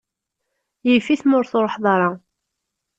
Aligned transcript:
Yif-it 0.87 1.21
ma 1.25 1.35
ur 1.39 1.45
truḥeḍ 1.45 1.85
ara. 1.95 2.09